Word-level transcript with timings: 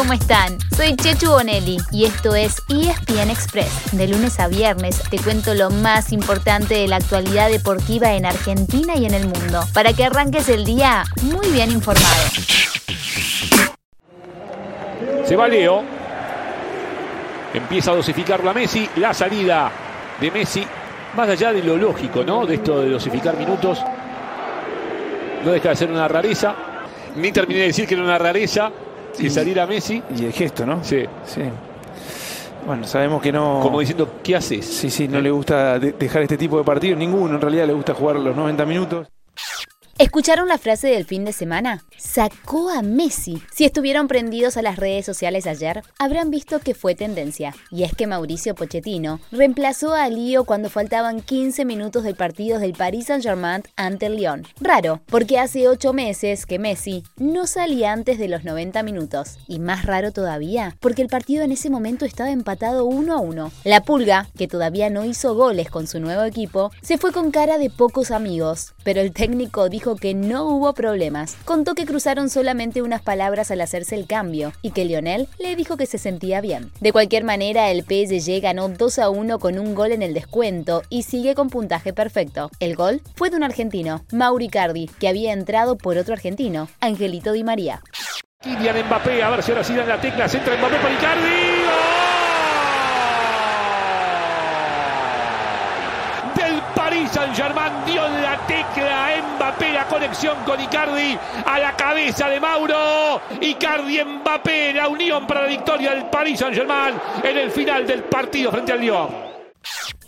¿cómo 0.00 0.14
están? 0.14 0.56
Soy 0.74 0.96
Chechu 0.96 1.30
Bonelli 1.30 1.76
y 1.92 2.06
esto 2.06 2.34
es 2.34 2.62
ESPN 2.70 3.28
Express. 3.28 3.92
De 3.92 4.08
lunes 4.08 4.40
a 4.40 4.48
viernes 4.48 5.02
te 5.10 5.18
cuento 5.18 5.52
lo 5.52 5.68
más 5.68 6.10
importante 6.10 6.72
de 6.72 6.88
la 6.88 6.96
actualidad 6.96 7.50
deportiva 7.50 8.14
en 8.14 8.24
Argentina 8.24 8.96
y 8.96 9.04
en 9.04 9.12
el 9.12 9.24
mundo, 9.24 9.60
para 9.74 9.92
que 9.92 10.04
arranques 10.04 10.48
el 10.48 10.64
día 10.64 11.04
muy 11.20 11.48
bien 11.48 11.70
informado. 11.70 12.22
Se 15.26 15.36
va 15.36 15.46
Leo. 15.48 15.82
Empieza 17.52 17.90
a 17.90 17.96
dosificar 17.96 18.42
la 18.42 18.54
Messi. 18.54 18.88
La 18.96 19.12
salida 19.12 19.70
de 20.18 20.30
Messi, 20.30 20.66
más 21.14 21.28
allá 21.28 21.52
de 21.52 21.62
lo 21.62 21.76
lógico, 21.76 22.24
¿no? 22.24 22.46
De 22.46 22.54
esto 22.54 22.80
de 22.80 22.88
dosificar 22.88 23.36
minutos, 23.36 23.78
no 25.44 25.50
deja 25.50 25.68
de 25.68 25.76
ser 25.76 25.90
una 25.90 26.08
rareza. 26.08 26.54
Ni 27.16 27.32
terminé 27.32 27.60
de 27.60 27.66
decir 27.66 27.86
que 27.86 27.92
era 27.92 28.02
una 28.02 28.16
rareza 28.16 28.72
y 29.18 29.30
salir 29.30 29.58
a 29.60 29.66
Messi. 29.66 30.02
Y 30.16 30.24
el 30.26 30.32
gesto, 30.32 30.64
¿no? 30.66 30.82
Sí. 30.84 31.04
Sí. 31.26 31.42
Bueno, 32.66 32.86
sabemos 32.86 33.22
que 33.22 33.32
no. 33.32 33.60
Como 33.62 33.80
diciendo, 33.80 34.18
¿qué 34.22 34.36
haces? 34.36 34.66
Sí, 34.66 34.90
sí, 34.90 35.08
no 35.08 35.20
le 35.20 35.30
gusta 35.30 35.78
de- 35.78 35.92
dejar 35.92 36.22
este 36.22 36.36
tipo 36.36 36.58
de 36.58 36.64
partidos. 36.64 36.98
Ninguno 36.98 37.34
en 37.36 37.40
realidad 37.40 37.66
le 37.66 37.72
gusta 37.72 37.94
jugar 37.94 38.16
los 38.16 38.36
90 38.36 38.64
minutos. 38.66 39.08
¿Escucharon 39.98 40.48
la 40.48 40.58
frase 40.58 40.88
del 40.88 41.04
fin 41.04 41.24
de 41.24 41.32
semana? 41.32 41.82
Sacó 42.00 42.70
a 42.70 42.80
Messi. 42.80 43.42
Si 43.52 43.66
estuvieron 43.66 44.08
prendidos 44.08 44.56
a 44.56 44.62
las 44.62 44.76
redes 44.76 45.04
sociales 45.04 45.46
ayer, 45.46 45.82
habrán 45.98 46.30
visto 46.30 46.58
que 46.58 46.74
fue 46.74 46.94
tendencia. 46.94 47.54
Y 47.70 47.84
es 47.84 47.94
que 47.94 48.06
Mauricio 48.06 48.54
Pochettino 48.54 49.20
reemplazó 49.30 49.92
a 49.92 50.08
Lío 50.08 50.44
cuando 50.44 50.70
faltaban 50.70 51.20
15 51.20 51.66
minutos 51.66 52.02
del 52.02 52.16
partido 52.16 52.58
del 52.58 52.72
Paris 52.72 53.06
Saint-Germain 53.06 53.62
ante 53.76 54.06
el 54.06 54.16
Lyon. 54.16 54.46
Raro, 54.60 55.02
porque 55.06 55.38
hace 55.38 55.68
8 55.68 55.92
meses 55.92 56.46
que 56.46 56.58
Messi 56.58 57.04
no 57.16 57.46
salía 57.46 57.92
antes 57.92 58.18
de 58.18 58.28
los 58.28 58.44
90 58.44 58.82
minutos. 58.82 59.38
Y 59.46 59.58
más 59.58 59.84
raro 59.84 60.10
todavía, 60.10 60.76
porque 60.80 61.02
el 61.02 61.08
partido 61.08 61.44
en 61.44 61.52
ese 61.52 61.68
momento 61.68 62.06
estaba 62.06 62.30
empatado 62.30 62.86
1 62.86 63.12
a 63.12 63.20
1. 63.20 63.52
La 63.64 63.82
Pulga, 63.82 64.26
que 64.38 64.48
todavía 64.48 64.88
no 64.88 65.04
hizo 65.04 65.34
goles 65.34 65.68
con 65.68 65.86
su 65.86 66.00
nuevo 66.00 66.24
equipo, 66.24 66.72
se 66.80 66.96
fue 66.96 67.12
con 67.12 67.30
cara 67.30 67.58
de 67.58 67.68
pocos 67.68 68.10
amigos, 68.10 68.72
pero 68.84 69.02
el 69.02 69.12
técnico 69.12 69.68
dijo 69.68 69.96
que 69.96 70.14
no 70.14 70.46
hubo 70.46 70.72
problemas. 70.72 71.36
Contó 71.44 71.74
que 71.74 71.89
cruzaron 71.90 72.30
solamente 72.30 72.82
unas 72.82 73.02
palabras 73.02 73.50
al 73.50 73.60
hacerse 73.60 73.96
el 73.96 74.06
cambio 74.06 74.52
y 74.62 74.70
que 74.70 74.84
Lionel 74.84 75.26
le 75.40 75.56
dijo 75.56 75.76
que 75.76 75.86
se 75.86 75.98
sentía 75.98 76.40
bien. 76.40 76.70
De 76.78 76.92
cualquier 76.92 77.24
manera, 77.24 77.68
el 77.72 77.82
PSG 77.82 78.40
ganó 78.40 78.68
2 78.68 79.00
a 79.00 79.10
1 79.10 79.40
con 79.40 79.58
un 79.58 79.74
gol 79.74 79.90
en 79.90 80.02
el 80.02 80.14
descuento 80.14 80.82
y 80.88 81.02
sigue 81.02 81.34
con 81.34 81.50
puntaje 81.50 81.92
perfecto. 81.92 82.48
El 82.60 82.76
gol 82.76 83.02
fue 83.16 83.28
de 83.28 83.36
un 83.38 83.42
argentino, 83.42 84.04
Mauri 84.12 84.46
Cardi, 84.46 84.86
que 85.00 85.08
había 85.08 85.32
entrado 85.32 85.76
por 85.76 85.98
otro 85.98 86.14
argentino, 86.14 86.68
Angelito 86.80 87.32
Di 87.32 87.42
María. 87.42 87.82
Kylian 88.40 88.86
Mbappé, 88.86 89.24
a 89.24 89.30
ver 89.30 89.40
ahora 89.48 89.64
sí 89.64 89.74
la 89.74 90.00
tecla. 90.00 90.26
Mbappé 90.28 90.76
para 90.76 90.94
Icardi. 90.94 91.40
¡Gol! 91.66 92.10
Del 96.36 96.62
Paris 96.72 97.10
Saint-Germain 97.10 97.72
dio 97.84 98.06
en 98.06 98.22
la 98.22 98.46
tecla 98.46 99.08
Mbappé 99.36 99.72
la 99.72 99.84
conexión 100.10 100.38
con 100.44 100.60
Icardi 100.60 101.16
a 101.46 101.58
la 101.60 101.76
cabeza 101.76 102.28
de 102.28 102.40
Mauro. 102.40 103.20
Icardi 103.40 104.02
Mbappé, 104.02 104.72
la 104.72 104.88
unión 104.88 105.24
para 105.24 105.42
la 105.42 105.46
victoria 105.46 105.94
del 105.94 106.06
Paris 106.06 106.40
Saint-Germain 106.40 106.96
en 107.22 107.36
el 107.36 107.50
final 107.52 107.86
del 107.86 108.02
partido 108.02 108.50
frente 108.50 108.72
al 108.72 108.80
Lyon. 108.80 109.08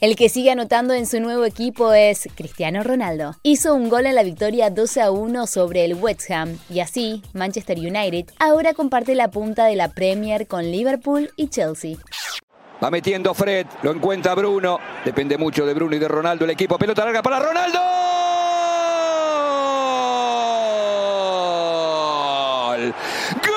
El 0.00 0.16
que 0.16 0.28
sigue 0.28 0.50
anotando 0.50 0.92
en 0.94 1.06
su 1.06 1.20
nuevo 1.20 1.44
equipo 1.44 1.92
es 1.92 2.28
Cristiano 2.34 2.82
Ronaldo. 2.82 3.36
Hizo 3.44 3.74
un 3.76 3.88
gol 3.88 4.06
en 4.06 4.16
la 4.16 4.24
victoria 4.24 4.70
2 4.70 4.96
a 4.96 5.12
1 5.12 5.46
sobre 5.46 5.84
el 5.84 5.94
West 5.94 6.28
Ham 6.32 6.58
y 6.68 6.80
así 6.80 7.22
Manchester 7.32 7.78
United 7.78 8.26
ahora 8.40 8.74
comparte 8.74 9.14
la 9.14 9.30
punta 9.30 9.66
de 9.66 9.76
la 9.76 9.92
Premier 9.92 10.48
con 10.48 10.64
Liverpool 10.64 11.30
y 11.36 11.46
Chelsea. 11.46 11.96
Va 12.82 12.90
metiendo 12.90 13.32
Fred, 13.34 13.66
lo 13.82 13.92
encuentra 13.92 14.34
Bruno. 14.34 14.80
Depende 15.04 15.38
mucho 15.38 15.64
de 15.64 15.74
Bruno 15.74 15.94
y 15.94 16.00
de 16.00 16.08
Ronaldo 16.08 16.44
el 16.44 16.50
equipo. 16.50 16.76
Pelota 16.76 17.04
larga 17.04 17.22
para 17.22 17.38
Ronaldo. 17.38 17.78
¡Gol! 22.72 22.94
¡Gol! 23.46 23.52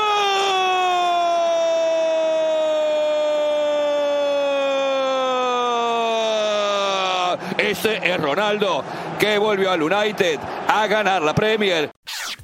Ese 7.57 7.99
es 8.03 8.19
Ronaldo 8.19 8.83
que 9.17 9.37
volvió 9.37 9.71
al 9.71 9.81
United 9.81 10.39
a 10.67 10.87
ganar 10.87 11.21
la 11.21 11.33
Premier. 11.33 11.89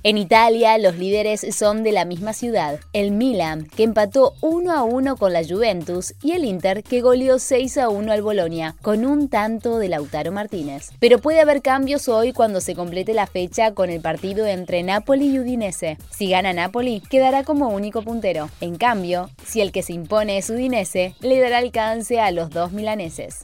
En 0.03 0.17
Italia, 0.17 0.79
los 0.79 0.97
líderes 0.97 1.45
son 1.55 1.83
de 1.83 1.91
la 1.91 2.05
misma 2.05 2.33
ciudad, 2.33 2.79
el 2.91 3.11
Milan, 3.11 3.67
que 3.75 3.83
empató 3.83 4.33
1 4.41 4.71
a 4.71 4.81
1 4.81 5.15
con 5.15 5.31
la 5.31 5.43
Juventus, 5.43 6.15
y 6.23 6.31
el 6.31 6.43
Inter, 6.43 6.81
que 6.81 7.01
goleó 7.01 7.37
6 7.37 7.77
a 7.77 7.89
1 7.89 8.11
al 8.11 8.23
Bolonia, 8.23 8.75
con 8.81 9.05
un 9.05 9.29
tanto 9.29 9.77
de 9.77 9.89
Lautaro 9.89 10.31
Martínez. 10.31 10.89
Pero 10.99 11.19
puede 11.19 11.41
haber 11.41 11.61
cambios 11.61 12.09
hoy 12.09 12.33
cuando 12.33 12.61
se 12.61 12.73
complete 12.73 13.13
la 13.13 13.27
fecha 13.27 13.75
con 13.75 13.91
el 13.91 14.01
partido 14.01 14.47
entre 14.47 14.81
Napoli 14.81 15.27
y 15.27 15.39
Udinese. 15.39 15.99
Si 16.09 16.31
gana 16.31 16.51
Napoli, 16.51 17.03
quedará 17.07 17.43
como 17.43 17.67
único 17.67 18.01
puntero. 18.01 18.49
En 18.59 18.77
cambio, 18.77 19.29
si 19.45 19.61
el 19.61 19.71
que 19.71 19.83
se 19.83 19.93
impone 19.93 20.39
es 20.39 20.49
Udinese, 20.49 21.13
le 21.19 21.39
dará 21.39 21.59
alcance 21.59 22.19
a 22.19 22.31
los 22.31 22.49
dos 22.49 22.71
milaneses. 22.71 23.41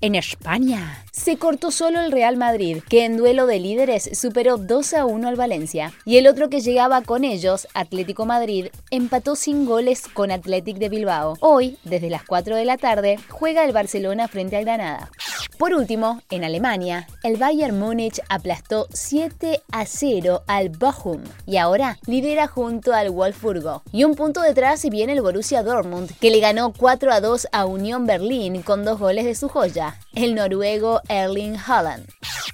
En 0.00 0.14
España, 0.14 1.04
se 1.10 1.38
cortó 1.38 1.72
solo 1.72 2.00
el 2.00 2.12
Real 2.12 2.36
Madrid, 2.36 2.84
que 2.88 3.04
en 3.04 3.16
duelo 3.16 3.48
de 3.48 3.58
líderes 3.58 4.08
superó 4.12 4.56
2 4.56 4.94
a 4.94 5.04
1 5.04 5.26
al 5.26 5.34
Valencia. 5.34 5.92
Y 6.04 6.18
el 6.18 6.28
otro 6.28 6.48
que 6.48 6.60
llegaba 6.60 7.02
con 7.02 7.24
ellos, 7.24 7.66
Atlético 7.74 8.24
Madrid, 8.24 8.68
empató 8.92 9.34
sin 9.34 9.66
goles 9.66 10.02
con 10.06 10.30
Athletic 10.30 10.76
de 10.76 10.88
Bilbao. 10.88 11.36
Hoy, 11.40 11.78
desde 11.82 12.10
las 12.10 12.22
4 12.22 12.54
de 12.54 12.64
la 12.64 12.78
tarde, 12.78 13.18
juega 13.28 13.64
el 13.64 13.72
Barcelona 13.72 14.28
frente 14.28 14.56
al 14.56 14.64
Granada. 14.64 15.10
Por 15.58 15.74
último, 15.74 16.22
en 16.30 16.44
Alemania, 16.44 17.08
el 17.24 17.36
Bayern 17.36 17.76
Múnich 17.76 18.20
aplastó 18.28 18.86
7 18.92 19.60
a 19.72 19.86
0 19.86 20.44
al 20.46 20.68
Bochum 20.68 21.20
y 21.46 21.56
ahora 21.56 21.98
lidera 22.06 22.46
junto 22.46 22.94
al 22.94 23.10
Wolfsburgo. 23.10 23.82
Y 23.90 24.04
un 24.04 24.14
punto 24.14 24.40
detrás 24.40 24.88
viene 24.88 25.14
el 25.14 25.20
Borussia 25.20 25.64
Dortmund, 25.64 26.12
que 26.20 26.30
le 26.30 26.38
ganó 26.38 26.72
4 26.72 27.12
a 27.12 27.20
2 27.20 27.48
a 27.50 27.66
Unión 27.66 28.06
Berlín 28.06 28.62
con 28.62 28.84
dos 28.84 29.00
goles 29.00 29.24
de 29.24 29.34
su 29.34 29.48
joya, 29.48 29.98
el 30.14 30.36
noruego 30.36 31.00
Erling 31.08 31.56
Haaland. 31.56 32.06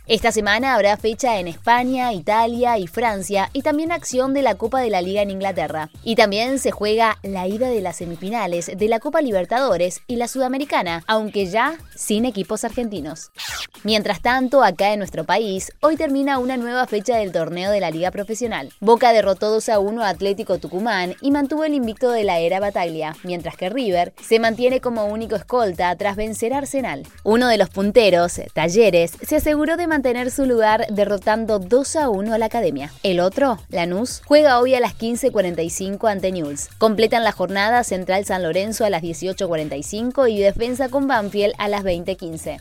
Esta 0.06 0.32
semana 0.32 0.75
habrá 0.75 0.98
fecha 0.98 1.38
en 1.38 1.48
España, 1.48 2.12
Italia 2.12 2.76
y 2.76 2.87
Francia 2.87 3.48
y 3.54 3.62
también 3.62 3.91
acción 3.91 4.34
de 4.34 4.42
la 4.42 4.56
Copa 4.56 4.82
de 4.82 4.91
la 4.91 5.00
Liga 5.00 5.22
en 5.22 5.31
Inglaterra. 5.31 5.88
Y 6.03 6.15
también 6.15 6.59
se 6.59 6.72
juega 6.72 7.16
la 7.22 7.48
ida 7.48 7.70
de 7.70 7.81
las 7.81 7.97
semifinales 7.97 8.70
de 8.76 8.88
la 8.88 9.00
Copa 9.00 9.22
Libertadores 9.22 10.03
y 10.06 10.16
la 10.16 10.28
Sudamericana, 10.28 11.03
aunque 11.06 11.47
ya 11.47 11.78
sin 11.94 12.26
equipos 12.26 12.65
argentinos. 12.65 13.31
Mientras 13.82 14.20
tanto, 14.20 14.62
acá 14.62 14.92
en 14.92 14.98
nuestro 14.98 15.25
país, 15.25 15.72
hoy 15.81 15.97
termina 15.97 16.38
una 16.38 16.59
nueva 16.59 16.86
fecha 16.86 17.16
del 17.16 17.32
torneo 17.32 17.71
de 17.71 17.81
la 17.81 17.91
Liga 17.91 18.10
Profesional. 18.10 18.75
Boca 18.81 19.10
derrotó 19.15 19.50
2 19.50 19.71
a 19.71 19.78
1 19.78 20.04
a 20.04 20.10
Atlético 20.10 20.59
Tucumán 20.59 21.15
y 21.22 21.31
mantuvo 21.31 21.65
el 21.65 21.72
invicto 21.72 22.10
de 22.10 22.25
la 22.25 22.41
era 22.41 22.60
Bataglia, 22.60 23.16
mientras 23.22 23.56
que 23.56 23.71
River 23.71 24.12
se 24.22 24.38
mantiene 24.38 24.82
como 24.82 25.06
único 25.06 25.34
escolta 25.34 25.97
tras 25.97 26.16
vencer 26.16 26.53
a 26.53 26.59
Arsenal. 26.59 27.06
Uno 27.22 27.48
de 27.48 27.56
los 27.56 27.71
punteros, 27.71 28.38
Talleres, 28.53 29.12
se 29.22 29.36
aseguró 29.36 29.78
de 29.78 29.94
mantener 29.94 30.32
su 30.32 30.44
lugar 30.44 30.88
derrotando 30.91 31.60
2 31.60 31.97
a 31.97 32.09
1 32.09 32.34
a 32.34 32.38
la 32.38 32.47
Academia. 32.47 32.91
El 33.05 33.21
otro, 33.21 33.60
Lanús, 33.69 34.22
juega 34.27 34.59
hoy 34.59 34.75
a 34.75 34.81
las 34.81 34.99
15.45 34.99 36.10
ante 36.10 36.32
Newell's. 36.32 36.69
Completan 36.78 37.22
la 37.22 37.31
jornada 37.31 37.84
Central 37.84 38.25
San 38.25 38.43
Lorenzo 38.43 38.84
a 38.84 38.91
las 38.91 39.04
18.45 39.04 40.28
y 40.28 40.41
Defensa 40.41 40.88
con 40.88 41.06
Banfield 41.06 41.54
a 41.59 41.69
las 41.69 41.84
20.15. 41.84 42.60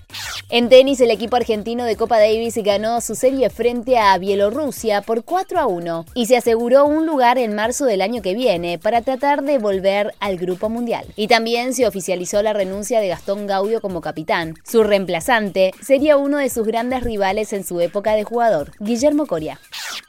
En 0.50 0.70
tenis, 0.70 1.00
el 1.02 1.10
equipo 1.10 1.36
argentino 1.36 1.84
de 1.86 1.96
Copa 1.96 2.20
Davis 2.20 2.56
ganó 2.58 3.02
su 3.02 3.16
serie 3.16 3.50
frente 3.50 3.98
a 3.98 4.18
Bielorrusia 4.18 5.02
por 5.02 5.24
4 5.24 5.60
a 5.60 5.66
1 5.66 6.06
y 6.14 6.26
se 6.28 6.38
aseguró 6.38 6.86
un 6.86 7.06
lugar 7.06 7.38
en 7.38 7.56
marzo 7.56 7.86
del 7.86 8.02
año 8.02 8.22
que 8.22 8.36
viene 8.36 8.78
para 8.78 9.02
tratar 9.02 9.44
de 9.44 9.58
volver 9.58 10.14
al 10.20 10.38
Grupo 10.38 10.70
Mundial. 10.70 11.06
Y 11.16 11.28
también 11.28 11.74
se 11.74 11.88
oficializó 11.88 12.42
la 12.44 12.54
renuncia 12.54 13.00
de 13.00 13.08
Gastón 13.08 13.48
Gaudio 13.48 13.82
como 13.82 14.02
capitán. 14.02 14.56
Su 14.64 14.84
reemplazante 14.84 15.72
sería 15.82 16.18
uno 16.18 16.38
de 16.38 16.50
sus 16.50 16.68
grandes 16.68 17.04
rivales 17.04 17.54
en 17.54 17.64
su 17.64 17.80
época 17.80 18.14
de 18.14 18.24
jugador, 18.24 18.72
Guillermo 18.80 19.26
Coria. 19.26 19.60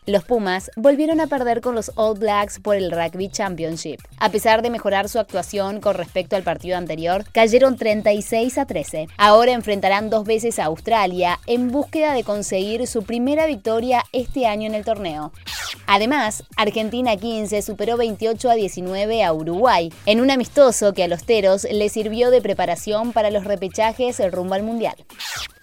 Los 0.07 0.23
Pumas 0.25 0.71
volvieron 0.77 1.19
a 1.23 1.29
perder 1.29 1.63
con 1.63 1.75
los 1.75 1.91
All 1.95 2.19
Blacks 2.19 2.61
por 2.61 2.77
el 2.77 2.91
Rugby 2.91 3.31
Championship. 3.31 4.01
A 4.19 4.29
pesar 4.29 4.61
de 4.61 4.69
mejorar 4.69 5.09
su 5.09 5.19
actuación 5.19 5.81
con 5.81 5.95
respecto 5.95 6.37
al 6.37 6.43
partido 6.43 6.77
anterior, 6.77 7.25
cayeron 7.33 7.79
36 7.79 8.59
a 8.59 8.67
13. 8.67 9.09
Ahora 9.17 9.53
enfrentarán 9.53 10.11
dos 10.11 10.27
veces 10.27 10.59
a 10.59 10.67
Australia 10.67 11.41
en 11.47 11.71
búsqueda 11.71 12.13
de 12.13 12.23
conseguir 12.23 12.87
su 12.87 13.05
primera 13.05 13.47
victoria 13.47 14.05
este 14.13 14.47
año 14.47 14.67
en 14.67 14.75
el 14.75 14.85
torneo. 14.85 15.33
Además, 15.87 16.45
Argentina 16.57 17.17
15 17.17 17.63
superó 17.63 17.97
28 17.97 18.51
a 18.51 18.55
19 18.55 19.25
a 19.25 19.33
Uruguay, 19.33 19.91
en 20.05 20.21
un 20.21 20.31
amistoso 20.31 20.93
que 20.93 21.05
a 21.05 21.09
los 21.09 21.25
teros 21.25 21.67
les 21.71 21.93
sirvió 21.93 22.31
de 22.31 22.43
preparación 22.43 23.13
para 23.13 23.31
los 23.31 23.45
repechajes 23.45 24.21
rumbo 24.31 24.55
al 24.55 24.63
Mundial. 24.63 24.97